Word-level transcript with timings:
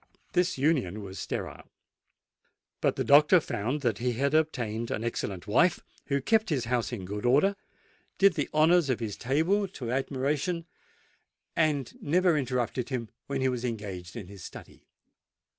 This 0.33 0.57
union 0.57 1.03
was 1.03 1.19
sterile; 1.19 1.69
but 2.81 2.95
the 2.95 3.03
doctor 3.03 3.39
found 3.39 3.81
that 3.81 3.99
he 3.99 4.13
had 4.13 4.33
obtained 4.33 4.89
an 4.89 5.03
excellent 5.03 5.45
wife, 5.45 5.79
who 6.07 6.19
kept 6.23 6.49
his 6.49 6.65
house 6.65 6.91
in 6.91 7.05
good 7.05 7.23
order—did 7.23 8.33
the 8.33 8.49
honours 8.51 8.89
of 8.89 8.99
his 8.99 9.15
table 9.15 9.67
to 9.67 9.91
admiration—and 9.91 10.63
never 12.01 12.35
interrupted 12.35 12.89
him 12.89 13.09
when 13.27 13.41
he 13.41 13.47
was 13.47 13.63
engaged 13.63 14.15
in 14.15 14.25
his 14.25 14.43
study. 14.43 14.87